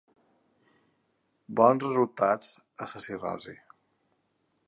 [1.59, 2.51] Bons resultats
[2.87, 3.57] en la cirrosi.